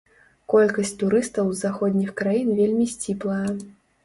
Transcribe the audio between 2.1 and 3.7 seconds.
краін вельмі сціплая.